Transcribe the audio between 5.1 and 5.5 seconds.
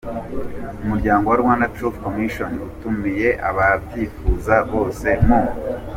mu